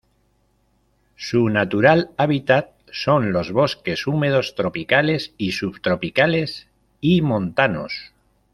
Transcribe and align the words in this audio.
Su 1.15 1.49
natural 1.49 2.09
hábitat 2.17 2.71
son 2.91 3.31
los 3.31 3.51
bosques 3.51 4.07
húmedos 4.07 4.55
tropicales 4.55 5.35
y 5.37 5.51
subtropicales 5.51 6.67
y 7.01 7.21
montanos. 7.21 8.11